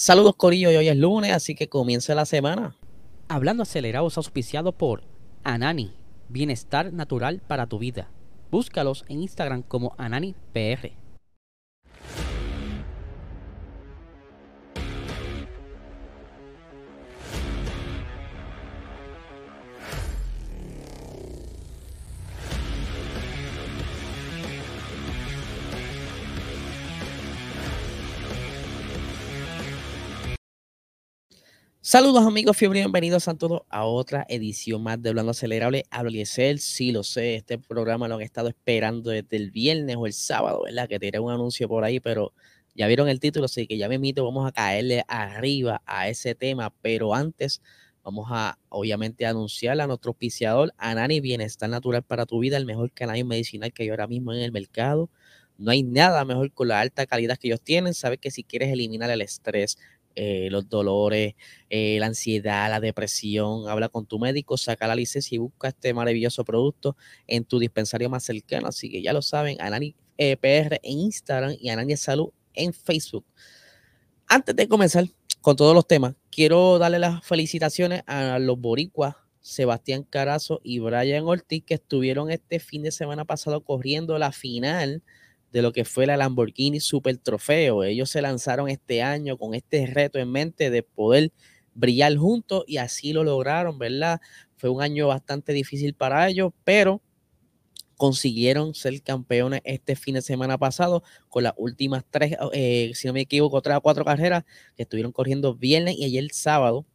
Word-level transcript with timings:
Saludos 0.00 0.36
Corillo, 0.36 0.70
y 0.70 0.76
hoy 0.76 0.86
es 0.86 0.96
lunes, 0.96 1.32
así 1.32 1.56
que 1.56 1.68
comienza 1.68 2.14
la 2.14 2.24
semana. 2.24 2.76
Hablando 3.26 3.64
acelerados 3.64 4.16
auspiciado 4.16 4.70
por 4.70 5.02
Anani, 5.42 5.92
bienestar 6.28 6.92
natural 6.92 7.42
para 7.44 7.66
tu 7.66 7.80
vida. 7.80 8.08
Búscalos 8.48 9.04
en 9.08 9.22
Instagram 9.22 9.62
como 9.62 9.96
AnaniPR. 9.98 10.92
Saludos 31.80 32.26
amigos 32.26 32.56
fiebre, 32.56 32.80
bienvenidos 32.80 33.28
a 33.28 33.34
todos 33.34 33.62
a 33.68 33.84
otra 33.84 34.26
edición 34.28 34.82
más 34.82 35.00
de 35.00 35.10
Hablando 35.10 35.30
Acelerable. 35.30 35.84
Hablo 35.90 36.10
Eliezer, 36.10 36.58
sí 36.58 36.90
lo 36.90 37.04
sé, 37.04 37.36
este 37.36 37.56
programa 37.56 38.08
lo 38.08 38.16
han 38.16 38.20
estado 38.22 38.48
esperando 38.48 39.10
desde 39.10 39.36
el 39.36 39.52
viernes 39.52 39.94
o 39.96 40.06
el 40.06 40.12
sábado, 40.12 40.64
¿verdad? 40.64 40.88
Que 40.88 40.98
tiré 40.98 41.20
un 41.20 41.30
anuncio 41.30 41.68
por 41.68 41.84
ahí, 41.84 42.00
pero 42.00 42.34
ya 42.74 42.88
vieron 42.88 43.08
el 43.08 43.20
título, 43.20 43.44
así 43.44 43.68
que 43.68 43.78
ya 43.78 43.88
me 43.88 43.94
invito, 43.94 44.24
vamos 44.24 44.46
a 44.46 44.52
caerle 44.52 45.04
arriba 45.06 45.80
a 45.86 46.08
ese 46.08 46.34
tema, 46.34 46.74
pero 46.82 47.14
antes 47.14 47.62
vamos 48.02 48.26
a 48.30 48.58
obviamente 48.70 49.24
anunciar 49.24 49.80
a 49.80 49.86
nuestro 49.86 50.10
auspiciador, 50.10 50.74
Anani 50.78 51.20
Bienestar 51.20 51.70
Natural 51.70 52.02
para 52.02 52.26
tu 52.26 52.40
vida, 52.40 52.56
el 52.56 52.66
mejor 52.66 52.90
canal 52.92 53.24
medicinal 53.24 53.72
que 53.72 53.84
hay 53.84 53.90
ahora 53.90 54.08
mismo 54.08 54.32
en 54.32 54.40
el 54.40 54.50
mercado. 54.50 55.10
No 55.56 55.72
hay 55.72 55.82
nada 55.82 56.24
mejor 56.24 56.52
con 56.52 56.68
la 56.68 56.80
alta 56.80 57.04
calidad 57.06 57.36
que 57.36 57.48
ellos 57.48 57.60
tienen. 57.60 57.92
Sabes 57.92 58.20
que 58.20 58.30
si 58.30 58.44
quieres 58.44 58.72
eliminar 58.72 59.10
el 59.10 59.22
estrés, 59.22 59.76
eh, 60.20 60.48
los 60.50 60.68
dolores, 60.68 61.36
eh, 61.70 61.96
la 62.00 62.06
ansiedad, 62.06 62.68
la 62.68 62.80
depresión. 62.80 63.68
Habla 63.68 63.88
con 63.88 64.04
tu 64.04 64.18
médico, 64.18 64.56
saca 64.56 64.88
la 64.88 64.96
licencia 64.96 65.36
y 65.36 65.38
busca 65.38 65.68
este 65.68 65.94
maravilloso 65.94 66.44
producto 66.44 66.96
en 67.28 67.44
tu 67.44 67.60
dispensario 67.60 68.10
más 68.10 68.24
cercano. 68.24 68.66
Así 68.66 68.90
que 68.90 69.00
ya 69.00 69.12
lo 69.12 69.22
saben, 69.22 69.60
Anani 69.60 69.94
eh, 70.16 70.36
PR 70.36 70.80
en 70.82 70.98
Instagram 70.98 71.54
y 71.60 71.68
Anani 71.68 71.96
Salud 71.96 72.30
en 72.52 72.72
Facebook. 72.72 73.24
Antes 74.26 74.56
de 74.56 74.66
comenzar 74.66 75.04
con 75.40 75.54
todos 75.54 75.72
los 75.72 75.86
temas, 75.86 76.16
quiero 76.32 76.80
darle 76.80 76.98
las 76.98 77.24
felicitaciones 77.24 78.02
a 78.08 78.40
los 78.40 78.58
boricuas 78.58 79.14
Sebastián 79.40 80.02
Carazo 80.02 80.60
y 80.64 80.80
Brian 80.80 81.26
Ortiz 81.26 81.62
que 81.64 81.74
estuvieron 81.74 82.32
este 82.32 82.58
fin 82.58 82.82
de 82.82 82.90
semana 82.90 83.24
pasado 83.24 83.62
corriendo 83.62 84.18
la 84.18 84.32
final 84.32 85.04
de 85.52 85.62
lo 85.62 85.72
que 85.72 85.84
fue 85.84 86.06
la 86.06 86.16
Lamborghini 86.16 86.80
Super 86.80 87.16
Trofeo. 87.18 87.84
Ellos 87.84 88.10
se 88.10 88.22
lanzaron 88.22 88.68
este 88.68 89.02
año 89.02 89.36
con 89.36 89.54
este 89.54 89.86
reto 89.86 90.18
en 90.18 90.30
mente 90.30 90.70
de 90.70 90.82
poder 90.82 91.32
brillar 91.74 92.16
juntos 92.16 92.64
y 92.66 92.78
así 92.78 93.12
lo 93.12 93.24
lograron, 93.24 93.78
¿verdad? 93.78 94.20
Fue 94.56 94.68
un 94.70 94.82
año 94.82 95.08
bastante 95.08 95.52
difícil 95.52 95.94
para 95.94 96.28
ellos, 96.28 96.52
pero 96.64 97.00
consiguieron 97.96 98.74
ser 98.74 99.02
campeones 99.02 99.60
este 99.64 99.96
fin 99.96 100.14
de 100.14 100.22
semana 100.22 100.56
pasado 100.56 101.02
con 101.28 101.42
las 101.42 101.52
últimas 101.56 102.04
tres, 102.08 102.36
eh, 102.52 102.92
si 102.94 103.06
no 103.08 103.12
me 103.12 103.22
equivoco, 103.22 103.60
tres 103.60 103.76
o 103.76 103.80
cuatro 103.80 104.04
carreras 104.04 104.44
que 104.76 104.84
estuvieron 104.84 105.12
corriendo 105.12 105.54
viernes 105.54 105.96
y 105.98 106.04
ayer 106.04 106.28
sábado. 106.32 106.86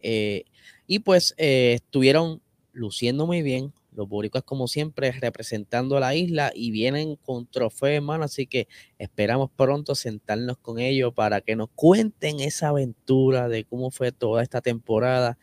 Eh, 0.00 0.44
y 0.86 1.00
pues 1.00 1.34
eh, 1.36 1.74
estuvieron 1.74 2.42
luciendo 2.72 3.26
muy 3.26 3.42
bien, 3.42 3.72
los 3.94 4.08
boricuas, 4.08 4.44
como 4.44 4.68
siempre, 4.68 5.12
representando 5.12 5.96
a 5.96 6.00
la 6.00 6.14
isla 6.14 6.52
y 6.54 6.70
vienen 6.70 7.16
con 7.16 7.46
trofeo, 7.46 7.88
hermano. 7.88 8.24
Así 8.24 8.46
que 8.46 8.68
esperamos 8.98 9.50
pronto 9.54 9.94
sentarnos 9.94 10.58
con 10.58 10.78
ellos 10.78 11.12
para 11.14 11.40
que 11.40 11.56
nos 11.56 11.68
cuenten 11.74 12.40
esa 12.40 12.68
aventura 12.68 13.48
de 13.48 13.64
cómo 13.64 13.90
fue 13.90 14.12
toda 14.12 14.42
esta 14.42 14.60
temporada, 14.60 15.38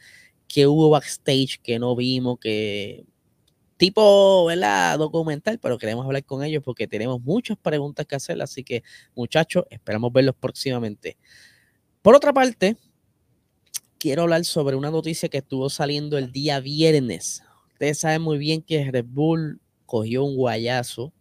qué 0.47 0.67
hubo 0.67 0.89
backstage 0.89 1.59
que 1.61 1.79
no 1.79 1.95
vimos, 1.95 2.39
que 2.39 3.05
tipo, 3.77 4.45
¿verdad? 4.45 4.97
Documental, 4.97 5.59
pero 5.59 5.77
queremos 5.77 6.05
hablar 6.05 6.25
con 6.25 6.43
ellos 6.43 6.63
porque 6.63 6.87
tenemos 6.87 7.21
muchas 7.21 7.57
preguntas 7.57 8.05
que 8.05 8.15
hacer. 8.15 8.41
Así 8.41 8.63
que, 8.63 8.83
muchachos, 9.15 9.63
esperamos 9.69 10.11
verlos 10.11 10.35
próximamente. 10.39 11.17
Por 12.01 12.15
otra 12.15 12.33
parte, 12.33 12.77
quiero 13.97 14.23
hablar 14.23 14.43
sobre 14.43 14.75
una 14.75 14.91
noticia 14.91 15.29
que 15.29 15.37
estuvo 15.37 15.69
saliendo 15.69 16.17
el 16.17 16.31
día 16.31 16.59
viernes 16.59 17.43
Ustedes 17.79 17.99
saben 17.99 18.21
muy 18.21 18.37
bien 18.37 18.61
que 18.61 18.91
Red 18.91 19.05
Bull 19.07 19.61
cogió 19.85 20.25
un 20.25 20.35
guayazo 20.35 21.13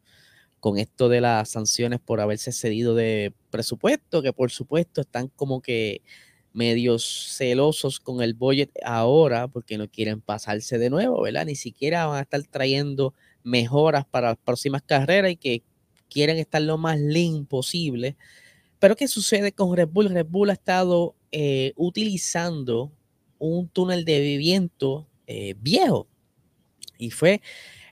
con 0.58 0.76
esto 0.76 1.08
de 1.08 1.20
las 1.20 1.50
sanciones 1.50 2.00
por 2.00 2.20
haberse 2.20 2.50
cedido 2.50 2.96
de 2.96 3.32
presupuesto, 3.50 4.22
que 4.22 4.32
por 4.32 4.50
supuesto 4.50 5.02
están 5.02 5.28
como 5.28 5.62
que 5.62 6.02
medios 6.52 7.36
celosos 7.36 8.00
con 8.00 8.22
el 8.22 8.34
budget 8.34 8.72
ahora 8.84 9.46
porque 9.46 9.78
no 9.78 9.88
quieren 9.88 10.20
pasarse 10.20 10.78
de 10.78 10.90
nuevo, 10.90 11.22
¿verdad? 11.22 11.46
Ni 11.46 11.54
siquiera 11.54 12.06
van 12.06 12.18
a 12.18 12.22
estar 12.22 12.42
trayendo 12.42 13.14
mejoras 13.44 14.04
para 14.04 14.30
las 14.30 14.38
próximas 14.38 14.82
carreras 14.82 15.30
y 15.30 15.36
que 15.36 15.62
quieren 16.10 16.38
estar 16.38 16.60
lo 16.60 16.76
más 16.76 16.98
lean 16.98 17.46
posible. 17.46 18.16
Pero 18.80 18.96
¿qué 18.96 19.06
sucede 19.06 19.52
con 19.52 19.76
Red 19.76 19.90
Bull? 19.90 20.08
Red 20.08 20.26
Bull 20.26 20.50
ha 20.50 20.54
estado 20.54 21.14
eh, 21.30 21.72
utilizando 21.76 22.90
un 23.38 23.68
túnel 23.68 24.04
de 24.04 24.36
viento 24.38 25.06
eh, 25.28 25.54
viejo 25.60 26.08
y 26.98 27.10
fue 27.10 27.40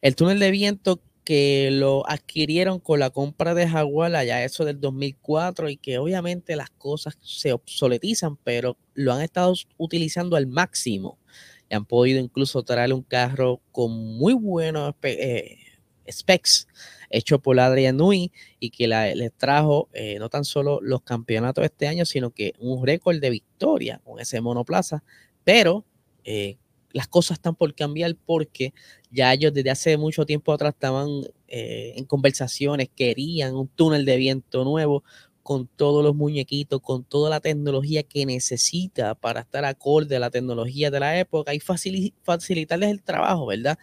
el 0.03 0.17
túnel 0.17 0.39
de 0.39 0.51
viento 0.51 1.01
que 1.27 1.71
lo 1.73 2.09
adquirieron 2.09 2.79
con 2.79 3.01
la 3.01 3.11
compra 3.11 3.53
de 3.53 3.69
Jaguar 3.69 4.15
allá 4.15 4.45
eso 4.45 4.65
del 4.65 4.81
2004 4.81 5.71
y 5.71 5.77
que 5.77 5.99
obviamente 5.99 6.55
las 6.55 6.71
cosas 6.71 7.19
se 7.21 7.53
obsoletizan, 7.53 8.37
pero 8.37 8.77
lo 8.95 9.13
han 9.13 9.23
estado 9.23 9.53
utilizando 9.77 10.37
al 10.37 10.47
máximo. 10.47 11.19
Y 11.69 11.75
han 11.75 11.85
podido 11.85 12.21
incluso 12.21 12.63
traer 12.63 12.93
un 12.93 13.03
carro 13.03 13.61
con 13.73 13.91
muy 13.91 14.35
buenos 14.35 14.95
eh, 15.03 15.57
specs 16.09 16.69
hecho 17.11 17.41
por 17.41 17.59
Adrian 17.59 17.97
Nui 17.97 18.31
y 18.61 18.71
que 18.71 18.87
les 18.87 19.33
trajo 19.33 19.89
eh, 19.93 20.21
no 20.21 20.29
tan 20.29 20.45
solo 20.45 20.79
los 20.81 21.03
campeonatos 21.03 21.65
este 21.65 21.89
año, 21.89 22.07
sino 22.07 22.31
que 22.31 22.53
un 22.61 22.87
récord 22.87 23.19
de 23.19 23.31
victoria 23.31 24.01
con 24.05 24.21
ese 24.21 24.41
monoplaza, 24.41 25.03
pero 25.43 25.85
eh, 26.23 26.57
las 26.97 27.09
cosas 27.09 27.37
están 27.37 27.55
por 27.55 27.75
cambiar 27.75 28.17
porque 28.25 28.73
ya 29.11 29.31
ellos 29.35 29.53
desde 29.53 29.71
hace 29.71 29.99
mucho 29.99 30.25
tiempo 30.25 30.51
atrás 30.51 30.73
estaban 30.73 31.09
eh, 31.47 31.93
en 31.95 32.07
conversaciones, 32.07 32.89
querían 32.97 33.55
un 33.55 33.69
túnel 33.69 34.07
de 34.07 34.17
viento 34.17 34.65
nuevo 34.65 35.05
con 35.43 35.67
todos 35.67 36.03
los 36.03 36.17
muñequitos, 36.17 36.81
con 36.81 37.05
toda 37.05 37.29
la 37.29 37.41
tecnología 37.41 38.03
que 38.03 38.25
necesita 38.25 39.15
para 39.15 39.41
estar 39.41 39.67
acorde 39.67 40.17
a 40.17 40.21
la 40.21 40.31
tecnología 40.31 40.91
de 40.91 41.01
la 41.01 41.19
época 41.19 41.53
y 41.53 41.61
facilitarles 41.61 42.91
el 42.91 43.03
trabajo, 43.03 43.45
¿verdad? 43.45 43.79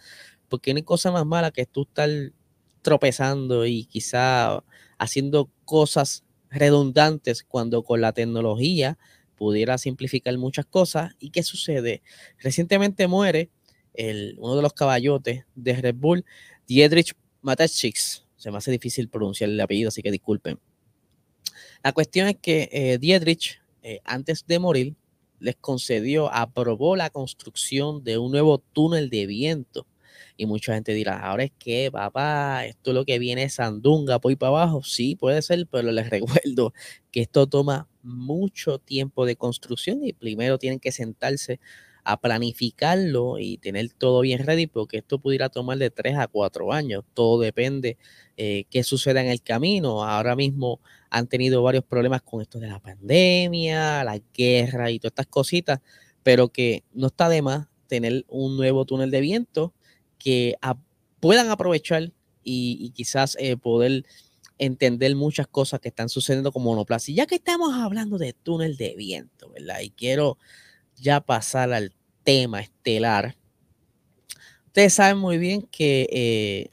Porque 0.48 0.74
no 0.74 0.78
hay 0.78 0.82
cosa 0.82 1.12
más 1.12 1.24
mala 1.24 1.52
que 1.52 1.66
tú 1.66 1.82
estar 1.82 2.10
tropezando 2.82 3.64
y 3.64 3.84
quizá 3.84 4.64
haciendo 4.98 5.48
cosas 5.64 6.24
redundantes 6.50 7.44
cuando 7.44 7.84
con 7.84 8.00
la 8.00 8.12
tecnología 8.12 8.98
pudiera 9.36 9.78
simplificar 9.78 10.36
muchas 10.38 10.66
cosas. 10.66 11.12
¿Y 11.18 11.30
qué 11.30 11.42
sucede? 11.42 12.02
Recientemente 12.38 13.06
muere 13.06 13.50
el, 13.94 14.36
uno 14.38 14.56
de 14.56 14.62
los 14.62 14.72
caballotes 14.72 15.44
de 15.54 15.74
Red 15.74 15.96
Bull, 15.96 16.24
Dietrich 16.66 17.14
Mateschitz. 17.42 18.26
Se 18.36 18.50
me 18.50 18.58
hace 18.58 18.70
difícil 18.70 19.08
pronunciar 19.08 19.50
el 19.50 19.60
apellido, 19.60 19.88
así 19.88 20.02
que 20.02 20.10
disculpen. 20.10 20.58
La 21.82 21.92
cuestión 21.92 22.28
es 22.28 22.36
que 22.36 22.68
eh, 22.72 22.98
Dietrich, 22.98 23.60
eh, 23.82 24.00
antes 24.04 24.46
de 24.46 24.58
morir, 24.58 24.96
les 25.38 25.56
concedió, 25.56 26.32
aprobó 26.32 26.96
la 26.96 27.10
construcción 27.10 28.02
de 28.02 28.18
un 28.18 28.32
nuevo 28.32 28.58
túnel 28.58 29.10
de 29.10 29.26
viento. 29.26 29.86
Y 30.36 30.46
mucha 30.46 30.74
gente 30.74 30.94
dirá, 30.94 31.18
ahora 31.18 31.44
es 31.44 31.52
que, 31.58 31.90
papá, 31.92 32.64
esto 32.66 32.90
es 32.90 32.94
lo 32.94 33.04
que 33.04 33.18
viene 33.18 33.48
Sandunga, 33.48 34.18
por 34.18 34.36
para 34.38 34.48
abajo. 34.48 34.82
Sí, 34.82 35.16
puede 35.16 35.42
ser, 35.42 35.66
pero 35.70 35.92
les 35.92 36.08
recuerdo 36.10 36.72
que 37.10 37.20
esto 37.20 37.46
toma 37.46 37.88
mucho 38.04 38.78
tiempo 38.78 39.26
de 39.26 39.36
construcción 39.36 40.04
y 40.04 40.12
primero 40.12 40.58
tienen 40.58 40.80
que 40.80 40.92
sentarse 40.92 41.60
a 42.04 42.20
planificarlo 42.20 43.38
y 43.38 43.56
tener 43.56 43.90
todo 43.90 44.20
bien 44.20 44.44
ready 44.44 44.66
porque 44.66 44.98
esto 44.98 45.18
pudiera 45.18 45.48
tomar 45.48 45.78
de 45.78 45.90
tres 45.90 46.16
a 46.18 46.28
cuatro 46.28 46.72
años. 46.72 47.02
Todo 47.14 47.40
depende 47.40 47.96
eh, 48.36 48.64
qué 48.70 48.84
suceda 48.84 49.22
en 49.22 49.28
el 49.28 49.42
camino. 49.42 50.04
Ahora 50.04 50.36
mismo 50.36 50.80
han 51.08 51.26
tenido 51.26 51.62
varios 51.62 51.84
problemas 51.84 52.22
con 52.22 52.42
esto 52.42 52.60
de 52.60 52.68
la 52.68 52.78
pandemia, 52.78 54.04
la 54.04 54.20
guerra 54.34 54.90
y 54.90 54.98
todas 54.98 55.12
estas 55.12 55.26
cositas, 55.28 55.80
pero 56.22 56.48
que 56.48 56.84
no 56.92 57.06
está 57.06 57.28
de 57.30 57.40
más 57.40 57.68
tener 57.86 58.24
un 58.28 58.56
nuevo 58.56 58.84
túnel 58.84 59.10
de 59.10 59.20
viento 59.20 59.72
que 60.18 60.56
puedan 61.20 61.50
aprovechar 61.50 62.12
y, 62.42 62.90
quizás 62.90 63.36
eh, 63.40 63.56
poder 63.56 64.04
entender 64.58 65.14
muchas 65.16 65.46
cosas 65.46 65.80
que 65.80 65.88
están 65.88 66.08
sucediendo 66.08 66.52
con 66.52 66.62
monoplaza. 66.62 67.10
Y 67.10 67.14
ya 67.14 67.26
que 67.26 67.36
estamos 67.36 67.74
hablando 67.74 68.18
de 68.18 68.32
túnel 68.32 68.76
de 68.76 68.94
viento, 68.96 69.50
¿verdad? 69.50 69.80
Y 69.80 69.90
quiero 69.90 70.38
ya 70.96 71.20
pasar 71.20 71.72
al 71.72 71.92
tema 72.22 72.60
estelar. 72.60 73.36
Ustedes 74.66 74.94
saben 74.94 75.18
muy 75.18 75.38
bien 75.38 75.62
que 75.62 76.08
eh, 76.10 76.70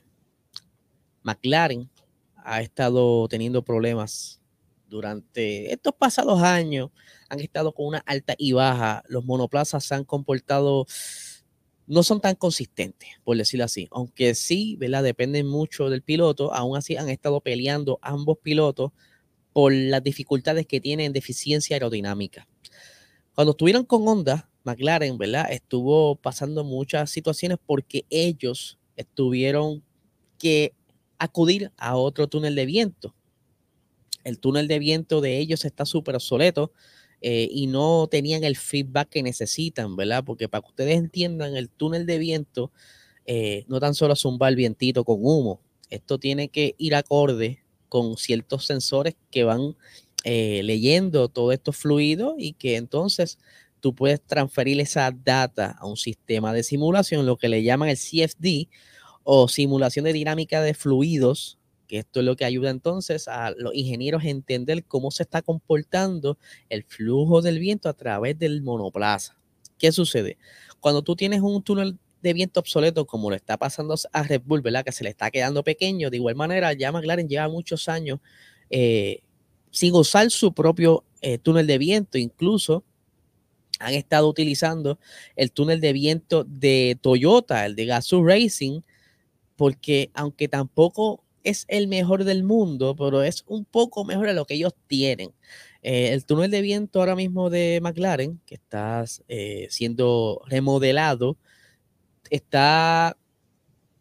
McLaren 1.24 1.90
ha 2.38 2.62
estado 2.62 3.28
teniendo 3.28 3.64
problemas 3.64 4.40
durante 4.88 5.72
estos 5.72 5.94
pasados 5.94 6.42
años 6.42 6.90
han 7.32 7.40
estado 7.40 7.74
con 7.74 7.88
una 7.88 8.00
alta 8.00 8.36
y 8.38 8.52
baja. 8.52 9.04
Los 9.08 9.24
monoplazas 9.24 9.86
se 9.86 9.96
han 9.96 10.04
comportado, 10.04 10.86
no 11.92 12.04
son 12.04 12.22
tan 12.22 12.36
consistentes, 12.36 13.10
por 13.26 13.36
decirlo 13.36 13.66
así. 13.66 13.90
Aunque 13.92 14.34
sí, 14.34 14.78
¿verdad? 14.78 15.04
Dependen 15.04 15.46
mucho 15.46 15.90
del 15.90 16.02
piloto. 16.02 16.54
Aún 16.54 16.78
así 16.78 16.96
han 16.96 17.10
estado 17.10 17.42
peleando 17.42 18.00
ambos 18.02 18.38
pilotos 18.42 18.94
por 19.52 19.74
las 19.74 20.02
dificultades 20.02 20.66
que 20.66 20.80
tienen 20.80 21.08
en 21.08 21.14
deficiencia 21.14 21.76
aerodinámica. 21.76 22.48
Cuando 23.36 23.52
estuvieron 23.52 23.84
con 23.84 24.08
Honda, 24.08 24.50
McLaren, 24.64 25.18
¿verdad? 25.18 25.52
Estuvo 25.52 26.16
pasando 26.16 26.64
muchas 26.64 27.10
situaciones 27.10 27.58
porque 27.66 28.06
ellos 28.10 28.80
estuvieron 28.96 29.84
que 30.38 30.74
acudir 31.18 31.74
a 31.76 31.98
otro 31.98 32.30
túnel 32.30 32.56
de 32.56 32.66
viento. 32.68 33.14
El 34.24 34.40
túnel 34.40 34.70
de 34.70 34.80
viento 34.80 35.20
de 35.20 35.40
ellos 35.40 35.66
está 35.66 35.86
súper 35.86 36.16
obsoleto 36.16 36.72
eh, 37.22 37.48
y 37.52 37.68
no 37.68 38.08
tenían 38.10 38.44
el 38.44 38.58
feedback 38.58 39.10
que 39.10 39.24
necesitan, 39.24 39.96
¿verdad? 39.96 40.24
Porque 40.24 40.50
para 40.50 40.64
que 40.64 40.70
ustedes 40.70 40.98
entiendan, 40.98 41.56
el 41.56 41.70
túnel 41.70 42.06
de 42.06 42.18
viento 42.18 42.72
eh, 43.26 43.64
no 43.68 43.80
tan 43.80 43.94
solo 43.94 44.16
zumba 44.16 44.50
el 44.50 44.56
vientito 44.56 45.04
con 45.04 45.20
humo, 45.22 45.62
esto 45.90 46.18
tiene 46.18 46.50
que 46.50 46.74
ir 46.78 46.96
acorde 46.96 47.64
con 47.90 48.18
ciertos 48.18 48.66
sensores 48.66 49.16
que 49.30 49.44
van 49.44 49.76
eh, 50.24 50.62
leyendo 50.64 51.28
todos 51.30 51.54
estos 51.54 51.78
fluidos 51.78 52.36
y 52.38 52.54
que 52.54 52.78
entonces 52.78 53.38
tú 53.82 53.94
puedes 53.94 54.22
transferir 54.22 54.80
esa 54.80 55.12
data 55.12 55.76
a 55.80 55.86
un 55.86 55.98
sistema 55.98 56.54
de 56.54 56.64
simulación, 56.64 57.26
lo 57.26 57.38
que 57.38 57.50
le 57.50 57.64
llaman 57.64 57.90
el 57.90 57.98
CFD 57.98 58.70
o 59.24 59.48
simulación 59.48 60.06
de 60.06 60.14
dinámica 60.14 60.62
de 60.62 60.74
fluidos, 60.74 61.60
que 61.92 61.98
esto 61.98 62.22
es 62.22 62.26
lo 62.26 62.38
que 62.38 62.46
ayuda 62.46 62.70
entonces 62.70 63.28
a 63.28 63.52
los 63.52 63.76
ingenieros 63.76 64.24
a 64.24 64.30
entender 64.30 64.86
cómo 64.86 65.12
se 65.12 65.24
está 65.24 65.42
comportando 65.42 66.38
el 66.70 66.86
flujo 66.86 67.42
del 67.42 67.60
viento 67.60 67.90
a 67.90 67.94
través 67.94 68.40
del 68.40 68.62
monoplaza. 68.62 69.38
¿Qué 69.78 69.92
sucede? 69.92 70.38
Cuando 70.80 71.02
tú 71.02 71.18
tienes 71.18 71.42
un 71.42 71.62
túnel 71.62 72.00
de 72.22 72.32
viento 72.32 72.62
obsoleto, 72.62 73.06
como 73.06 73.30
lo 73.30 73.36
está 73.36 73.58
pasando 73.58 73.94
a 74.14 74.24
Red 74.24 74.44
Bull, 74.46 74.62
¿verdad? 74.62 74.86
Que 74.86 74.94
se 74.94 75.04
le 75.04 75.10
está 75.10 75.30
quedando 75.32 75.66
pequeño, 75.66 76.10
de 76.10 76.16
igual 76.16 76.36
manera, 76.36 76.72
ya 76.72 76.94
McLaren 76.94 77.28
lleva 77.28 77.50
muchos 77.50 77.90
años 77.90 78.20
eh, 78.70 79.20
sin 79.70 79.94
usar 79.94 80.32
su 80.32 80.54
propio 80.54 81.04
eh, 81.20 81.40
túnel 81.40 81.68
de 81.68 81.78
viento, 81.78 82.18
incluso 82.18 82.86
han 83.80 83.96
estado 83.96 84.30
utilizando 84.30 84.98
el 85.36 85.52
túnel 85.52 85.82
de 85.82 85.92
viento 85.92 86.46
de 86.46 86.98
Toyota, 87.02 87.66
el 87.66 87.76
de 87.76 87.86
Gazoo 87.86 88.26
Racing, 88.26 88.80
porque 89.58 90.10
aunque 90.14 90.48
tampoco 90.48 91.21
es 91.44 91.66
el 91.68 91.88
mejor 91.88 92.24
del 92.24 92.44
mundo, 92.44 92.96
pero 92.96 93.24
es 93.24 93.44
un 93.48 93.66
poco 93.66 94.06
mejor 94.06 94.28
de 94.28 94.34
lo 94.34 94.46
que 94.46 94.56
ellos 94.56 94.74
tienen. 94.88 95.34
Eh, 95.84 96.14
el 96.14 96.26
túnel 96.26 96.52
de 96.52 96.62
viento 96.62 97.00
ahora 97.00 97.16
mismo 97.16 97.50
de 97.50 97.80
McLaren, 97.82 98.40
que 98.46 98.56
está 98.56 99.04
eh, 99.28 99.68
siendo 99.70 100.42
remodelado, 100.48 101.38
está 102.30 103.18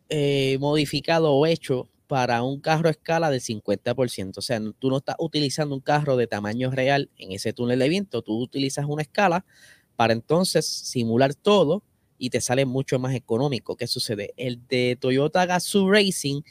eh, 0.08 0.58
modificado 0.60 1.32
o 1.32 1.46
hecho 1.46 1.88
para 2.06 2.42
un 2.42 2.60
carro 2.60 2.88
a 2.88 2.90
escala 2.90 3.30
del 3.30 3.40
50%. 3.40 4.38
O 4.38 4.42
sea, 4.42 4.60
tú 4.78 4.90
no 4.90 4.98
estás 4.98 5.16
utilizando 5.20 5.74
un 5.74 5.80
carro 5.80 6.16
de 6.16 6.26
tamaño 6.26 6.70
real 6.70 7.08
en 7.16 7.32
ese 7.32 7.52
túnel 7.52 7.78
de 7.78 7.88
viento, 7.88 8.22
tú 8.22 8.36
utilizas 8.40 8.84
una 8.88 9.02
escala 9.02 9.44
para 9.96 10.12
entonces 10.12 10.66
simular 10.66 11.34
todo 11.34 11.84
y 12.18 12.30
te 12.30 12.40
sale 12.40 12.66
mucho 12.66 12.98
más 12.98 13.14
económico. 13.14 13.76
¿Qué 13.76 13.86
sucede? 13.86 14.34
El 14.36 14.66
de 14.66 14.98
Toyota 15.00 15.46
Gazoo 15.46 15.90
Racing 15.90 16.42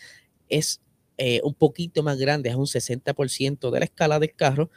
es 0.50 0.82
eh, 1.18 1.42
un 1.44 1.54
poquito 1.54 2.04
más 2.04 2.18
grande, 2.18 2.50
es 2.50 2.56
un 2.56 2.68
60% 2.68 3.72
de 3.72 3.80
la 3.80 3.86
escala 3.86 4.20
del 4.20 4.34
carro, 4.34 4.70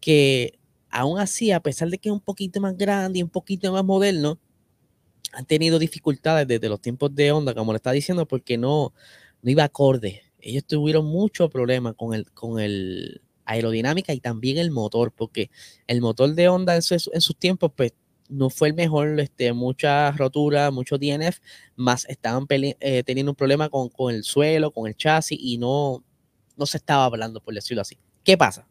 que 0.00 0.58
aún 0.90 1.18
así, 1.18 1.50
a 1.50 1.60
pesar 1.60 1.88
de 1.90 1.98
que 1.98 2.08
es 2.08 2.12
un 2.12 2.20
poquito 2.20 2.60
más 2.60 2.76
grande 2.76 3.18
y 3.18 3.22
un 3.22 3.30
poquito 3.30 3.72
más 3.72 3.84
moderno, 3.84 4.38
han 5.32 5.46
tenido 5.46 5.78
dificultades 5.78 6.46
desde 6.46 6.68
los 6.68 6.80
tiempos 6.80 7.14
de 7.14 7.32
Honda, 7.32 7.54
como 7.54 7.72
le 7.72 7.76
está 7.76 7.92
diciendo, 7.92 8.26
porque 8.26 8.56
no, 8.56 8.92
no 9.42 9.50
iba 9.50 9.64
acorde. 9.64 10.22
Ellos 10.38 10.64
tuvieron 10.64 11.06
mucho 11.06 11.48
problema 11.48 11.94
con 11.94 12.14
el, 12.14 12.30
con 12.32 12.60
el 12.60 13.22
aerodinámica 13.44 14.12
y 14.12 14.20
también 14.20 14.58
el 14.58 14.70
motor, 14.70 15.12
porque 15.12 15.50
el 15.86 16.00
motor 16.00 16.34
de 16.34 16.48
Honda 16.48 16.76
en, 16.76 16.82
en 16.90 17.20
sus 17.20 17.36
tiempos, 17.36 17.72
pues 17.74 17.92
no 18.34 18.50
fue 18.50 18.68
el 18.68 18.74
mejor, 18.74 19.20
este, 19.20 19.52
mucha 19.52 20.10
rotura, 20.12 20.70
mucho 20.70 20.98
DNF, 20.98 21.38
más 21.76 22.04
estaban 22.08 22.46
eh, 22.50 23.02
teniendo 23.04 23.32
un 23.32 23.36
problema 23.36 23.68
con, 23.68 23.88
con, 23.88 24.14
el 24.14 24.24
suelo, 24.24 24.72
con 24.72 24.86
el 24.86 24.96
chasis 24.96 25.38
y 25.40 25.58
no, 25.58 26.04
no 26.56 26.66
se 26.66 26.78
estaba 26.78 27.04
hablando, 27.04 27.40
por 27.40 27.54
decirlo 27.54 27.82
así. 27.82 27.98
¿Qué 28.24 28.36
pasa? 28.36 28.66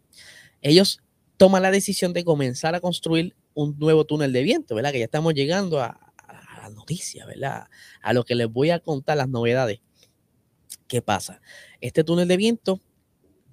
Ellos 0.62 1.00
toman 1.38 1.62
la 1.62 1.71
decisión 1.71 2.13
de 2.13 2.24
comenzar 2.24 2.75
a 2.75 2.81
construir 2.81 3.36
un 3.54 3.77
nuevo 3.80 4.06
túnel 4.06 4.33
de 4.33 4.44
viento, 4.44 4.75
¿verdad? 4.75 4.92
Que 4.92 5.00
ya 5.00 5.06
estamos 5.06 5.33
llegando 5.33 5.80
a, 5.80 6.00
a 6.18 6.62
la 6.63 6.69
noticia, 6.69 7.25
¿verdad? 7.25 7.68
A 8.01 8.13
lo 8.13 8.24
que 8.24 8.36
les 8.36 8.51
voy 8.51 8.69
a 8.69 8.80
contar 8.80 9.18
las 9.18 9.30
novedades. 9.30 9.80
¿Qué 10.88 11.01
pasa? 11.01 11.42
Este 11.81 12.04
túnel 12.04 12.27
de 12.27 12.38
viento, 12.38 12.81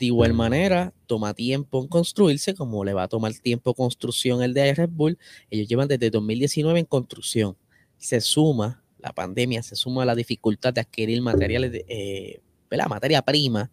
de 0.00 0.06
igual 0.06 0.32
manera, 0.32 0.94
toma 1.04 1.34
tiempo 1.34 1.82
en 1.82 1.86
construirse, 1.86 2.54
como 2.54 2.86
le 2.86 2.94
va 2.94 3.02
a 3.02 3.08
tomar 3.08 3.34
tiempo 3.34 3.74
construcción 3.74 4.42
el 4.42 4.54
de 4.54 4.72
Red 4.72 4.88
Bull. 4.88 5.18
Ellos 5.50 5.68
llevan 5.68 5.88
desde 5.88 6.08
2019 6.08 6.80
en 6.80 6.86
construcción. 6.86 7.54
Se 7.98 8.22
suma 8.22 8.82
la 8.98 9.12
pandemia, 9.12 9.62
se 9.62 9.76
suma 9.76 10.06
la 10.06 10.14
dificultad 10.14 10.72
de 10.72 10.80
adquirir 10.80 11.20
materiales, 11.20 11.70
de, 11.70 11.84
eh, 11.86 12.40
materia 12.88 13.20
prima 13.20 13.70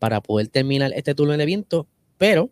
para 0.00 0.20
poder 0.20 0.48
terminar 0.48 0.92
este 0.96 1.14
túnel 1.14 1.38
de 1.38 1.46
viento, 1.46 1.86
pero 2.18 2.50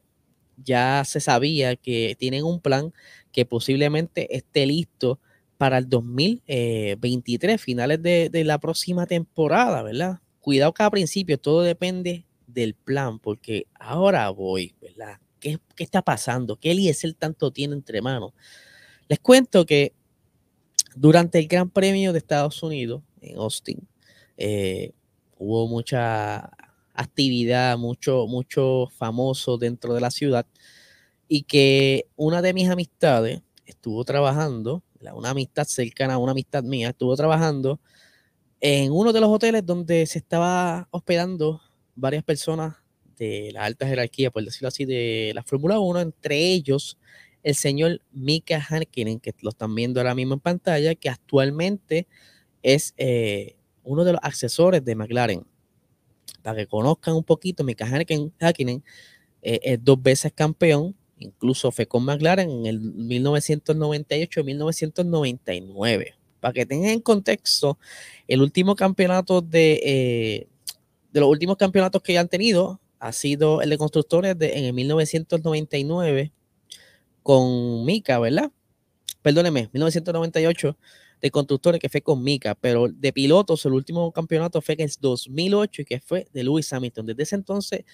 ya 0.57 1.03
se 1.05 1.19
sabía 1.19 1.75
que 1.75 2.15
tienen 2.21 2.45
un 2.45 2.61
plan 2.61 2.93
que 3.33 3.45
posiblemente 3.45 4.37
esté 4.37 4.65
listo 4.65 5.19
para 5.57 5.79
el 5.79 5.89
2023, 5.89 7.61
finales 7.61 8.01
de, 8.01 8.29
de 8.31 8.45
la 8.45 8.59
próxima 8.59 9.07
temporada, 9.07 9.83
¿verdad? 9.83 10.21
cuidado 10.41 10.73
cada 10.73 10.91
principio, 10.91 11.37
todo 11.37 11.63
depende 11.63 12.28
del 12.49 12.75
plan, 12.75 13.21
porque 13.21 13.67
ahora 13.75 14.29
voy, 14.31 14.75
¿verdad? 14.81 15.21
¿Qué, 15.39 15.59
qué 15.77 15.85
está 15.85 16.03
pasando? 16.03 16.57
¿Qué 16.57 16.73
el 16.73 17.17
tanto 17.17 17.53
tiene 17.53 17.75
entre 17.75 18.03
manos? 18.03 18.33
Les 19.09 19.21
cuento 19.21 19.65
que 19.65 19.95
durante 20.97 21.39
el 21.39 21.47
Gran 21.47 21.71
Premio 21.71 22.13
de 22.13 22.19
Estados 22.19 22.63
Unidos 22.63 23.03
en 23.21 23.37
Austin, 23.37 23.87
eh, 24.37 24.93
hubo 25.39 25.69
mucha 25.69 26.51
actividad, 26.95 27.79
mucho, 27.79 28.27
mucho 28.27 28.89
famoso 28.97 29.59
dentro 29.59 29.95
de 29.95 30.01
la 30.01 30.11
ciudad 30.11 30.47
y 31.29 31.43
que 31.43 32.09
una 32.17 32.43
de 32.43 32.55
mis 32.55 32.69
amistades 32.69 33.43
estuvo 33.67 34.05
trabajando, 34.05 34.83
una 35.15 35.31
amistad 35.31 35.65
cercana, 35.65 36.19
una 36.19 36.33
amistad 36.33 36.65
mía, 36.65 36.89
estuvo 36.89 37.15
trabajando 37.15 37.81
en 38.61 38.91
uno 38.91 39.13
de 39.13 39.21
los 39.21 39.31
hoteles 39.31 39.65
donde 39.65 40.07
se 40.07 40.19
estaba 40.19 40.89
hospedando 40.91 41.61
varias 41.99 42.25
personas 42.25 42.77
de 43.17 43.51
la 43.53 43.65
alta 43.65 43.87
jerarquía, 43.87 44.31
por 44.31 44.45
decirlo 44.45 44.69
así, 44.69 44.85
de 44.85 45.33
la 45.35 45.43
Fórmula 45.43 45.79
1, 45.79 46.01
entre 46.01 46.39
ellos 46.39 46.99
el 47.43 47.55
señor 47.55 48.01
Mika 48.13 48.61
Hakkinen, 48.61 49.21
que 49.21 49.35
lo 49.43 49.51
están 49.51 49.75
viendo 49.75 50.01
ahora 50.01 50.15
mismo 50.15 50.35
en 50.35 50.41
pantalla, 50.41 50.95
que 50.95 51.09
actualmente 51.09 52.07
es 52.63 52.95
eh, 52.97 53.57
uno 53.85 54.05
de 54.05 54.13
los 54.13 54.21
asesores 54.23 54.85
de 54.85 54.95
McLaren. 54.95 55.47
Para 56.43 56.59
que 56.59 56.67
conozcan 56.67 57.15
un 57.15 57.25
poquito, 57.25 57.65
Mika 57.65 57.87
Hakkinen 57.87 58.85
eh, 59.43 59.61
es 59.63 59.85
dos 59.85 60.01
veces 60.01 60.33
campeón, 60.33 60.95
incluso 61.19 61.73
fue 61.73 61.87
con 61.87 62.05
McLaren 62.05 62.51
en 62.51 62.67
el 62.67 62.81
1998 62.81 64.41
y 64.41 64.45
1999 64.45 66.15
para 66.41 66.53
que 66.53 66.67
tengan 66.67 66.91
en 66.91 67.01
contexto, 67.01 67.79
el 68.27 68.43
último 68.43 68.77
campeonato 68.77 69.41
de, 69.41 69.81
eh, 69.85 70.49
de 71.19 71.21
los 71.23 71.31
últimos 71.31 71.57
campeonatos 71.57 72.01
que 72.01 72.17
han 72.17 72.29
tenido 72.29 72.81
ha 73.01 73.13
sido 73.13 73.61
el 73.61 73.71
de 73.71 73.79
constructores 73.79 74.37
en 74.39 74.65
el 74.65 74.73
1999 74.73 76.33
con 77.25 77.85
Mika, 77.85 78.21
¿verdad? 78.21 78.53
Perdóneme, 79.21 79.69
1998 79.73 80.79
de 81.21 81.31
constructores 81.33 81.81
que 81.81 81.89
fue 81.89 82.03
con 82.03 82.23
Mika, 82.23 82.55
pero 82.55 82.87
de 82.87 83.13
pilotos 83.13 83.67
el 83.67 83.73
último 83.73 84.13
campeonato 84.13 84.61
fue 84.61 84.75
en 84.75 84.83
el 84.83 84.91
2008 85.01 85.83
y 85.83 85.85
que 85.85 86.01
fue 86.01 86.29
de 86.33 86.45
Lewis 86.45 86.73
Hamilton. 86.73 87.07
Desde 87.07 87.23
ese 87.25 87.35
entonces 87.35 87.85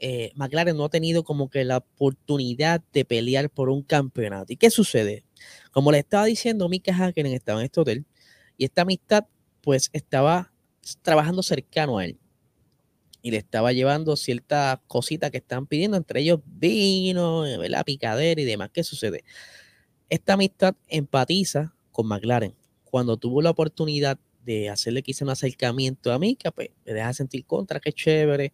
eh, 0.00 0.32
McLaren 0.34 0.76
no 0.76 0.86
ha 0.86 0.88
tenido 0.88 1.22
como 1.22 1.48
que 1.48 1.64
la 1.64 1.76
oportunidad 1.76 2.82
de 2.92 3.04
pelear 3.04 3.48
por 3.48 3.68
un 3.68 3.82
campeonato. 3.84 4.52
¿Y 4.52 4.56
qué 4.56 4.70
sucede? 4.70 5.24
Como 5.70 5.92
le 5.92 6.00
estaba 6.00 6.24
diciendo, 6.24 6.68
Mika 6.68 6.92
Hakkinen 6.92 7.32
estaba 7.32 7.60
en 7.60 7.66
este 7.66 7.80
hotel 7.80 8.06
y 8.58 8.64
esta 8.64 8.82
amistad 8.82 9.24
pues 9.60 9.88
estaba 9.92 10.52
trabajando 11.02 11.44
cercano 11.44 11.98
a 11.98 12.06
él 12.06 12.18
y 13.22 13.30
le 13.30 13.38
estaba 13.38 13.72
llevando 13.72 14.16
ciertas 14.16 14.80
cositas 14.88 15.30
que 15.30 15.38
estaban 15.38 15.66
pidiendo, 15.66 15.96
entre 15.96 16.20
ellos 16.20 16.40
vino, 16.44 17.46
la 17.46 17.84
picadera 17.84 18.40
y 18.40 18.44
demás. 18.44 18.70
¿Qué 18.72 18.82
sucede? 18.82 19.24
Esta 20.10 20.34
amistad 20.34 20.74
empatiza 20.88 21.74
con 21.92 22.08
McLaren. 22.08 22.54
Cuando 22.84 23.16
tuvo 23.16 23.40
la 23.40 23.50
oportunidad 23.50 24.18
de 24.44 24.68
hacerle 24.68 25.02
quizá 25.02 25.24
un 25.24 25.30
acercamiento 25.30 26.12
a 26.12 26.18
Mika, 26.18 26.50
pues 26.50 26.70
le 26.84 26.94
deja 26.94 27.12
sentir 27.14 27.46
contra, 27.46 27.80
qué 27.80 27.92
chévere, 27.92 28.52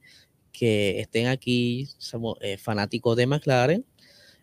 que 0.52 1.00
estén 1.00 1.28
aquí, 1.28 1.88
somos 1.98 2.36
eh, 2.40 2.58
fanáticos 2.58 3.16
de 3.16 3.26
McLaren 3.26 3.84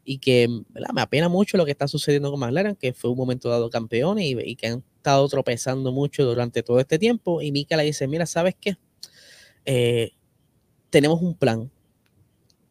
y 0.03 0.19
que 0.19 0.47
me 0.47 1.01
apena 1.01 1.29
mucho 1.29 1.57
lo 1.57 1.65
que 1.65 1.71
está 1.71 1.87
sucediendo 1.87 2.31
con 2.31 2.39
McLaren, 2.39 2.75
que 2.75 2.93
fue 2.93 3.11
un 3.11 3.17
momento 3.17 3.49
dado 3.49 3.69
campeón 3.69 4.19
y, 4.19 4.55
que 4.55 4.67
han 4.67 4.83
estado 4.97 5.27
tropezando 5.27 5.91
mucho 5.91 6.25
durante 6.25 6.63
todo 6.63 6.79
este 6.79 6.99
tiempo. 6.99 7.41
Y 7.41 7.51
Mika 7.51 7.75
le 7.75 7.83
dice, 7.83 8.07
mira, 8.07 8.25
¿sabes 8.25 8.55
qué? 8.59 8.77
Eh, 9.65 10.11
tenemos 10.89 11.21
un 11.21 11.35
plan 11.35 11.71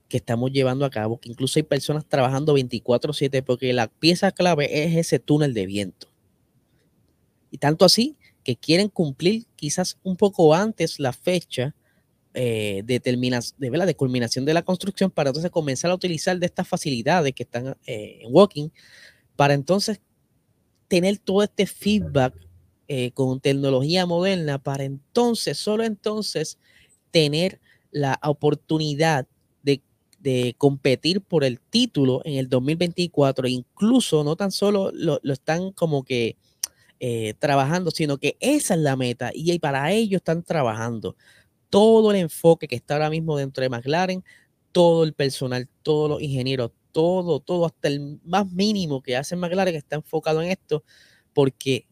que 0.08 0.18
estamos 0.18 0.52
llevando 0.52 0.84
a 0.84 0.90
cabo, 0.90 1.18
que 1.18 1.28
incluso 1.28 1.58
hay 1.58 1.64
personas 1.64 2.06
trabajando 2.06 2.54
24/7 2.54 3.42
porque 3.42 3.72
la 3.72 3.88
pieza 3.88 4.32
clave 4.32 4.84
es 4.84 4.96
ese 4.96 5.18
túnel 5.18 5.54
de 5.54 5.66
viento. 5.66 6.08
Y 7.50 7.58
tanto 7.58 7.84
así 7.84 8.16
que 8.44 8.56
quieren 8.56 8.88
cumplir 8.88 9.46
quizás 9.56 9.98
un 10.02 10.16
poco 10.16 10.54
antes 10.54 11.00
la 11.00 11.12
fecha 11.12 11.74
eh, 12.34 12.82
de, 12.84 12.98
de, 12.98 13.86
de 13.86 13.94
culminación 13.94 14.44
de 14.44 14.54
la 14.54 14.62
construcción 14.62 15.10
para 15.10 15.30
entonces 15.30 15.50
comenzar 15.52 15.90
a 15.90 15.94
utilizar 15.94 16.38
de 16.38 16.46
estas 16.46 16.66
facilidades 16.66 17.32
que 17.32 17.44
están 17.44 17.76
eh, 17.86 18.18
en 18.22 18.34
Walking 18.34 18.70
para 19.36 19.54
entonces 19.54 20.00
tener 20.88 21.18
todo 21.18 21.42
este 21.42 21.66
feedback 21.66 22.34
eh, 22.88 23.12
con 23.12 23.40
tecnología 23.40 24.04
moderna 24.04 24.58
para 24.58 24.84
entonces, 24.84 25.58
solo 25.58 25.84
entonces, 25.84 26.58
tener 27.14 27.60
la 27.92 28.18
oportunidad 28.24 29.28
de, 29.62 29.80
de, 30.18 30.56
competir 30.58 31.20
por 31.20 31.44
el 31.44 31.60
título 31.60 32.22
en 32.24 32.34
el 32.34 32.48
2024. 32.48 33.46
Incluso 33.46 34.24
no 34.24 34.34
tan 34.34 34.50
solo 34.50 34.90
lo, 34.92 35.20
lo 35.22 35.32
están 35.32 35.70
como 35.70 36.02
que 36.02 36.36
trabajando, 37.38 37.90
sino 37.90 38.16
que 38.16 38.38
esa 38.40 38.72
es 38.72 38.80
la 38.80 38.96
meta 38.96 39.30
y 39.34 39.58
para 39.58 39.92
ello 39.92 40.16
están 40.16 40.42
trabajando 40.42 41.16
todo 41.68 42.12
el 42.12 42.16
enfoque 42.18 42.66
que 42.66 42.76
está 42.76 42.94
ahora 42.94 43.10
mismo 43.10 43.36
dentro 43.36 43.62
de 43.62 43.68
McLaren, 43.68 44.24
todo 44.72 45.04
el 45.04 45.12
personal, 45.12 45.68
todos 45.82 46.08
los 46.08 46.22
ingenieros, 46.22 46.70
todo, 46.92 47.40
todo, 47.40 47.66
hasta 47.66 47.88
el 47.88 48.20
más 48.24 48.50
mínimo 48.50 49.02
que 49.02 49.16
hace 49.16 49.36
McLaren 49.36 49.74
que 49.74 49.78
está 49.78 49.96
enfocado 49.96 50.40
en 50.40 50.50
esto, 50.50 50.82
porque 51.32 51.86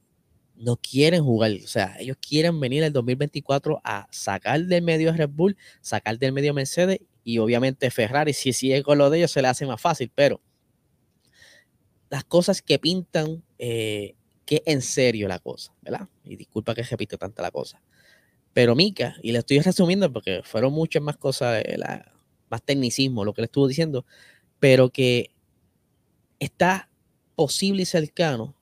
no 0.57 0.77
quieren 0.77 1.25
jugar, 1.25 1.53
o 1.65 1.67
sea, 1.67 1.97
ellos 1.99 2.17
quieren 2.21 2.61
venir 2.61 2.83
el 2.83 2.93
2024 2.93 3.81
a 3.85 4.07
sacar 4.11 4.61
del 4.65 4.83
medio 4.83 5.11
a 5.11 5.13
Red 5.15 5.31
Bull, 5.31 5.57
sacar 5.81 6.19
del 6.19 6.33
medio 6.33 6.55
Mercedes 6.55 7.01
y 7.25 7.39
obviamente 7.39 7.91
Ferrari, 7.91 8.33
si 8.33 8.53
sigue 8.53 8.83
con 8.83 8.99
lo 8.99 9.11
de 9.11 9.19
ellos 9.19 9.31
se 9.31 9.43
le 9.43 9.49
hace 9.49 9.67
más 9.67 9.81
fácil, 9.81 10.11
pero 10.15 10.41
las 12.11 12.25
cosas 12.25 12.61
que 12.63 12.79
pintan, 12.79 13.43
eh, 13.59 14.15
que 14.45 14.63
en 14.67 14.83
serio 14.83 15.29
la 15.29 15.39
cosa, 15.39 15.73
¿verdad? 15.81 16.09
Y 16.25 16.37
disculpa 16.37 16.75
que 16.75 16.83
repito 16.83 17.17
tanta 17.17 17.43
la 17.43 17.51
cosa. 17.51 17.81
Pero 18.53 18.75
Mika, 18.75 19.17
y 19.23 19.33
le 19.33 19.39
estoy 19.39 19.61
resumiendo 19.61 20.13
porque 20.13 20.43
fueron 20.45 20.73
muchas 20.75 21.03
más 21.03 21.17
cosas, 21.17 21.63
más 22.51 22.63
tecnicismo, 22.63 23.25
lo 23.25 23.33
que 23.33 23.41
le 23.41 23.47
estuvo 23.47 23.67
diciendo, 23.67 24.05
pero 24.59 24.91
que 24.91 25.31
está 26.39 26.91
posible 27.35 27.83
y 27.83 27.87
cercano 27.87 28.55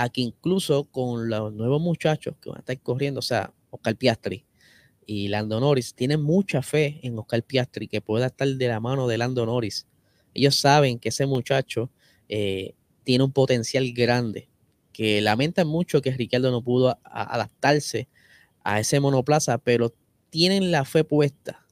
a 0.00 0.10
que 0.10 0.20
incluso 0.20 0.84
con 0.84 1.28
los 1.28 1.52
nuevos 1.52 1.80
muchachos 1.82 2.36
que 2.40 2.50
van 2.50 2.58
a 2.58 2.60
estar 2.60 2.80
corriendo, 2.80 3.18
o 3.18 3.22
sea, 3.22 3.52
Oscar 3.70 3.96
Piastri 3.96 4.46
y 5.06 5.26
Lando 5.26 5.58
Norris, 5.58 5.92
tienen 5.92 6.22
mucha 6.22 6.62
fe 6.62 7.00
en 7.02 7.18
Oscar 7.18 7.42
Piastri 7.42 7.88
que 7.88 8.00
pueda 8.00 8.26
estar 8.26 8.46
de 8.46 8.68
la 8.68 8.78
mano 8.78 9.08
de 9.08 9.18
Lando 9.18 9.44
Norris. 9.44 9.88
Ellos 10.34 10.54
saben 10.54 11.00
que 11.00 11.08
ese 11.08 11.26
muchacho 11.26 11.90
eh, 12.28 12.76
tiene 13.02 13.24
un 13.24 13.32
potencial 13.32 13.92
grande, 13.92 14.48
que 14.92 15.20
lamentan 15.20 15.66
mucho 15.66 16.00
que 16.00 16.12
Ricardo 16.12 16.52
no 16.52 16.62
pudo 16.62 16.96
adaptarse 17.02 18.08
a 18.62 18.78
ese 18.78 19.00
monoplaza, 19.00 19.58
pero 19.58 19.92
tienen 20.30 20.70
la 20.70 20.84
fe 20.84 21.02
puesta 21.02 21.66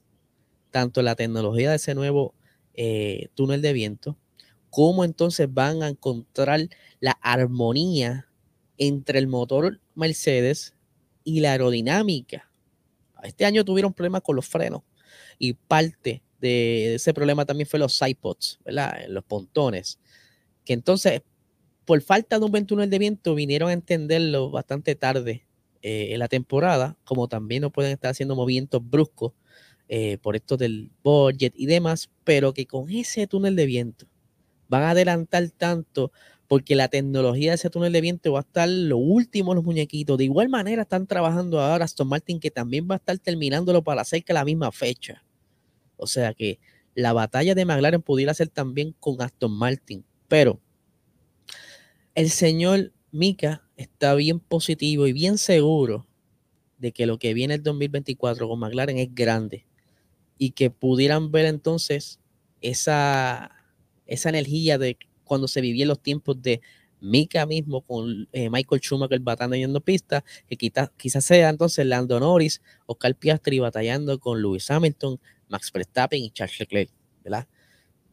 tanto 0.69 0.99
en 0.99 1.05
la 1.05 1.15
tecnología 1.15 1.69
de 1.69 1.77
ese 1.77 1.95
nuevo 1.95 2.35
eh, 2.73 3.29
túnel 3.35 3.61
de 3.61 3.71
viento, 3.71 4.17
como 4.69 5.03
entonces 5.03 5.51
van 5.51 5.83
a 5.83 5.89
encontrar 5.89 6.69
la 6.99 7.11
armonía 7.21 8.27
entre 8.77 9.19
el 9.19 9.27
motor 9.27 9.79
Mercedes 9.95 10.75
y 11.23 11.39
la 11.39 11.51
aerodinámica. 11.53 12.51
Este 13.23 13.45
año 13.45 13.65
tuvieron 13.65 13.93
problemas 13.93 14.21
con 14.21 14.35
los 14.35 14.47
frenos 14.47 14.83
y 15.39 15.53
parte 15.53 16.21
de 16.39 16.95
ese 16.95 17.13
problema 17.13 17.45
también 17.45 17.67
fue 17.67 17.79
los 17.79 17.97
sidepods, 17.97 18.59
¿verdad? 18.63 19.07
Los 19.09 19.23
pontones, 19.23 19.99
que 20.63 20.73
entonces 20.73 21.21
por 21.85 22.01
falta 22.01 22.37
de 22.37 22.45
un 22.45 22.51
buen 22.51 22.65
túnel 22.65 22.89
de 22.89 22.99
viento 22.99 23.33
vinieron 23.33 23.69
a 23.69 23.73
entenderlo 23.73 24.51
bastante 24.51 24.93
tarde 24.95 25.47
eh, 25.81 26.09
en 26.11 26.19
la 26.19 26.27
temporada, 26.27 26.97
como 27.05 27.27
también 27.29 27.61
no 27.61 27.71
pueden 27.71 27.93
estar 27.93 28.11
haciendo 28.11 28.35
movimientos 28.35 28.81
bruscos 28.87 29.31
eh, 29.87 30.17
por 30.17 30.35
esto 30.35 30.57
del 30.57 30.91
budget 31.01 31.53
y 31.55 31.65
demás, 31.65 32.09
pero 32.25 32.53
que 32.53 32.65
con 32.67 32.89
ese 32.89 33.25
túnel 33.25 33.55
de 33.55 33.65
viento 33.65 34.05
van 34.69 34.83
a 34.83 34.91
adelantar 34.91 35.49
tanto 35.49 36.11
porque 36.47 36.75
la 36.75 36.87
tecnología 36.87 37.51
de 37.51 37.55
ese 37.55 37.69
túnel 37.69 37.91
de 37.91 38.01
viento 38.01 38.31
va 38.31 38.39
a 38.39 38.41
estar 38.41 38.69
lo 38.69 38.97
último 38.97 39.53
los 39.53 39.63
muñequitos. 39.63 40.17
De 40.17 40.23
igual 40.23 40.49
manera 40.49 40.83
están 40.83 41.05
trabajando 41.05 41.59
ahora 41.59 41.85
Aston 41.85 42.07
Martin, 42.07 42.39
que 42.39 42.51
también 42.51 42.87
va 42.89 42.95
a 42.95 42.97
estar 42.97 43.17
terminándolo 43.19 43.83
para 43.83 44.01
hacer 44.01 44.23
que 44.23 44.33
la 44.33 44.45
misma 44.45 44.71
fecha. 44.71 45.23
O 45.97 46.07
sea 46.07 46.33
que 46.33 46.59
la 46.95 47.13
batalla 47.13 47.53
de 47.53 47.65
McLaren 47.65 48.01
pudiera 48.01 48.33
ser 48.33 48.47
también 48.47 48.95
con 48.99 49.21
Aston 49.21 49.51
Martin. 49.51 50.05
Pero 50.27 50.61
el 52.15 52.29
señor 52.29 52.93
Mika 53.11 53.67
está 53.75 54.15
bien 54.15 54.39
positivo 54.39 55.05
y 55.05 55.13
bien 55.13 55.37
seguro 55.37 56.07
de 56.77 56.91
que 56.91 57.05
lo 57.05 57.19
que 57.19 57.33
viene 57.33 57.55
el 57.55 57.63
2024 57.63 58.47
con 58.47 58.59
McLaren 58.59 58.97
es 58.97 59.13
grande 59.13 59.65
y 60.37 60.51
que 60.51 60.69
pudieran 60.69 61.31
ver 61.31 61.45
entonces 61.45 62.19
esa, 62.61 63.56
esa 64.07 64.29
energía 64.29 64.77
de 64.77 64.97
cuando 65.23 65.47
se 65.47 65.61
vivía 65.61 65.85
los 65.85 66.01
tiempos 66.01 66.41
de 66.41 66.61
Mika 66.99 67.45
mismo 67.45 67.81
con 67.81 68.27
eh, 68.31 68.49
Michael 68.49 68.81
Schumacher 68.81 69.19
batallando 69.19 69.81
pista, 69.81 70.23
que 70.47 70.57
quizás 70.57 71.25
sea 71.25 71.49
entonces 71.49 71.85
Lando 71.85 72.19
Norris, 72.19 72.61
Oscar 72.85 73.15
Piastri 73.15 73.59
batallando 73.59 74.19
con 74.19 74.41
Lewis 74.41 74.69
Hamilton, 74.71 75.19
Max 75.47 75.71
Verstappen 75.71 76.23
y 76.23 76.31
Charles 76.31 76.59
Leclerc, 76.59 76.89
¿verdad? 77.23 77.47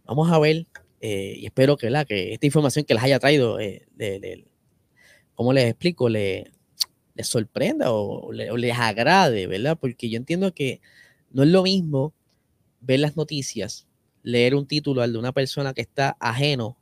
Vamos 0.05 0.31
a 0.31 0.39
ver 0.39 0.67
eh, 1.01 1.37
y 1.39 1.47
espero 1.47 1.77
que, 1.77 1.91
que 2.07 2.33
esta 2.35 2.47
información 2.47 2.85
que 2.85 2.95
les 2.95 3.03
haya 3.03 3.19
traído 3.19 3.59
eh, 3.59 3.87
de, 3.95 4.47
¿cómo 5.35 5.53
les 5.53 5.67
explico? 5.67 6.09
Le, 6.09 6.51
les 7.15 7.27
sorprenda 7.27 7.93
o, 7.93 8.33
les 8.33 8.79
agrade, 8.79 9.47
¿verdad? 9.47 9.79
Porque 9.81 10.09
yo 10.09 10.17
entiendo 10.17 10.53
que 10.53 10.81
no 11.31 11.43
es 11.43 11.49
lo 11.49 11.63
mismo 11.63 12.13
ver 12.81 13.01
las 13.01 13.17
noticias, 13.17 13.87
leer 14.25 14.57
un 14.57 14.67
título 14.67 15.03
al 15.03 15.13
de 15.13 15.19
una 15.19 15.33
persona 15.33 15.73
que 15.73 15.83
está 15.83 16.17
ajeno 16.19 16.77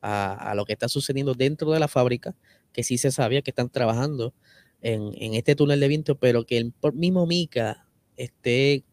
a, 0.00 0.54
lo 0.54 0.64
que 0.64 0.74
está 0.74 0.88
sucediendo 0.88 1.34
dentro 1.34 1.70
de 1.72 1.80
la 1.80 1.88
fábrica, 1.88 2.34
que 2.72 2.82
sí 2.82 2.98
se 2.98 3.10
sabía 3.10 3.42
que 3.42 3.50
están 3.50 3.68
trabajando 3.68 4.34
en, 4.80 5.34
este 5.34 5.56
túnel 5.56 5.80
de 5.80 5.88
viento, 5.88 6.18
pero 6.18 6.44
que 6.44 6.58
el 6.58 6.72
mismo 6.92 7.26
Mica 7.26 7.86
esté 8.16 8.84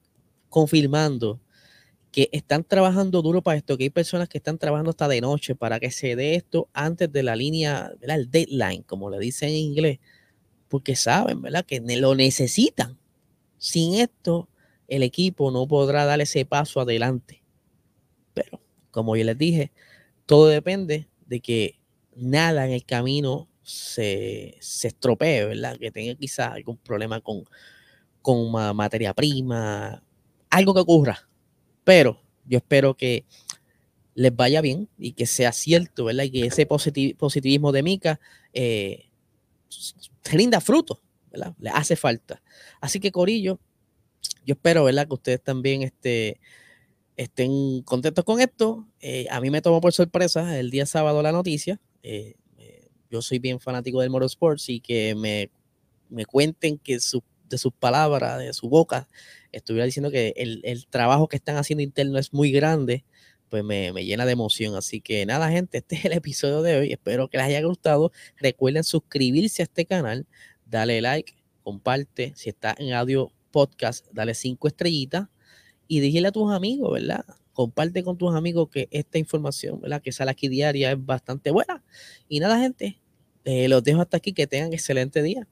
confirmando 0.49 1.41
que 2.11 2.29
están 2.31 2.63
trabajando 2.63 3.21
duro 3.21 3.41
para 3.41 3.57
esto, 3.57 3.77
que 3.77 3.85
hay 3.85 3.89
personas 3.89 4.27
que 4.27 4.37
están 4.37 4.57
trabajando 4.57 4.89
hasta 4.89 5.07
de 5.07 5.21
noche 5.21 5.55
para 5.55 5.79
que 5.79 5.91
se 5.91 6.15
dé 6.15 6.35
esto 6.35 6.69
antes 6.73 7.11
de 7.11 7.23
la 7.23 7.35
línea, 7.35 7.91
¿verdad? 7.99 8.19
el 8.19 8.31
deadline, 8.31 8.83
como 8.83 9.09
le 9.09 9.19
dicen 9.19 9.49
en 9.49 9.55
inglés, 9.55 9.99
porque 10.67 10.95
saben, 10.95 11.41
¿verdad? 11.41 11.65
Que 11.65 11.81
lo 11.81 12.15
necesitan. 12.15 12.97
Sin 13.57 13.95
esto, 13.95 14.49
el 14.87 15.03
equipo 15.03 15.51
no 15.51 15.67
podrá 15.67 16.05
dar 16.05 16.19
ese 16.19 16.45
paso 16.45 16.81
adelante. 16.81 17.40
Pero, 18.33 18.61
como 18.91 19.15
yo 19.15 19.23
les 19.23 19.37
dije, 19.37 19.71
todo 20.25 20.47
depende 20.47 21.07
de 21.25 21.39
que 21.39 21.79
nada 22.15 22.65
en 22.65 22.73
el 22.73 22.85
camino 22.85 23.47
se, 23.63 24.57
se 24.59 24.89
estropee, 24.89 25.45
¿verdad? 25.45 25.77
Que 25.77 25.91
tenga 25.91 26.15
quizás 26.15 26.53
algún 26.53 26.77
problema 26.77 27.21
con, 27.21 27.43
con 28.21 28.51
materia 28.75 29.13
prima, 29.13 30.03
algo 30.49 30.73
que 30.73 30.81
ocurra 30.81 31.27
pero 31.83 32.21
yo 32.45 32.57
espero 32.57 32.95
que 32.95 33.25
les 34.13 34.35
vaya 34.35 34.61
bien 34.61 34.89
y 34.97 35.13
que 35.13 35.25
sea 35.25 35.51
cierto, 35.51 36.05
¿verdad? 36.05 36.25
Y 36.25 36.31
que 36.31 36.45
ese 36.47 36.65
positivismo 36.65 37.71
de 37.71 37.83
Mica 37.83 38.19
eh, 38.53 39.09
rinda 40.23 40.61
fruto, 40.61 41.01
¿verdad? 41.31 41.55
Le 41.59 41.69
hace 41.69 41.95
falta. 41.95 42.41
Así 42.79 42.99
que, 42.99 43.11
Corillo, 43.11 43.59
yo 44.45 44.53
espero, 44.53 44.83
¿verdad? 44.83 45.07
Que 45.07 45.13
ustedes 45.13 45.41
también 45.41 45.81
este, 45.81 46.39
estén 47.23 47.81
contentos 47.83 48.23
con 48.25 48.39
esto. 48.39 48.87
Eh, 48.99 49.27
a 49.29 49.39
mí 49.41 49.49
me 49.49 49.61
tomó 49.61 49.81
por 49.81 49.93
sorpresa 49.93 50.59
el 50.59 50.71
día 50.71 50.85
sábado 50.85 51.21
la 51.21 51.31
noticia. 51.31 51.79
Eh, 52.03 52.35
yo 53.09 53.21
soy 53.21 53.39
bien 53.39 53.59
fanático 53.59 53.99
del 53.99 54.09
motorsports 54.09 54.69
y 54.69 54.79
que 54.79 55.15
me, 55.15 55.51
me 56.09 56.25
cuenten 56.25 56.77
que 56.77 56.93
de 57.51 57.57
sus 57.57 57.73
palabras, 57.77 58.39
de 58.39 58.53
su 58.53 58.69
boca, 58.69 59.09
estuviera 59.51 59.85
diciendo 59.85 60.09
que 60.09 60.33
el, 60.37 60.87
trabajo 60.87 61.27
que 61.27 61.35
están 61.35 61.57
haciendo 61.57 61.83
interno 61.83 62.17
es 62.17 62.33
muy 62.33 62.51
grande, 62.51 63.03
pues 63.49 63.63
me, 63.63 63.91
llena 63.91 64.25
de 64.25 64.31
emoción. 64.31 64.75
Así 64.75 65.01
que 65.01 65.25
nada, 65.25 65.51
gente, 65.51 65.79
este 65.79 65.97
es 65.97 66.05
el 66.05 66.13
episodio 66.13 66.61
de 66.61 66.77
hoy. 66.77 66.91
Espero 66.93 67.27
que 67.27 67.37
les 67.37 67.47
haya 67.47 67.61
gustado. 67.61 68.11
Recuerden 68.37 68.83
suscribirse 68.83 69.61
a 69.61 69.65
este 69.65 69.85
canal, 69.85 70.25
dale 70.65 71.01
like, 71.01 71.33
comparte. 71.63 72.33
Si 72.35 72.49
está 72.49 72.73
en 72.77 72.93
audio 72.93 73.31
podcast, 73.51 74.07
dale 74.13 74.33
cinco 74.33 74.67
estrellitas. 74.69 75.27
Y 75.91 75.99
dígale 75.99 76.29
a 76.29 76.31
tus 76.31 76.49
amigos, 76.53 76.93
¿verdad? 76.93 77.25
Comparte 77.51 78.01
con 78.01 78.17
tus 78.17 78.33
amigos 78.33 78.69
que 78.69 78.87
esta 78.91 79.17
información, 79.17 79.81
¿verdad? 79.81 80.01
Que 80.01 80.13
sale 80.13 80.31
aquí 80.31 80.47
diaria 80.47 80.93
es 80.93 81.05
bastante 81.05 81.51
buena. 81.51 81.83
Y 82.29 82.39
nada, 82.39 82.57
gente, 82.59 82.97
eh, 83.43 83.67
los 83.67 83.83
dejo 83.83 83.99
hasta 83.99 84.15
aquí. 84.15 84.31
Que 84.31 84.47
tengan 84.47 84.71
excelente 84.71 85.21
día. 85.21 85.49